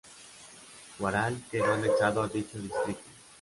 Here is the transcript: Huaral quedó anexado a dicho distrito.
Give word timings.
Huaral 0.97 1.37
quedó 1.51 1.73
anexado 1.73 2.23
a 2.23 2.27
dicho 2.27 2.57
distrito. 2.57 3.03